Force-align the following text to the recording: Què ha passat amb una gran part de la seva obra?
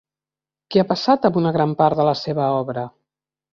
Què 0.75 0.81
ha 0.83 0.87
passat 0.91 1.27
amb 1.29 1.37
una 1.43 1.53
gran 1.59 1.77
part 1.83 2.01
de 2.01 2.09
la 2.11 2.17
seva 2.23 2.51
obra? 2.65 2.89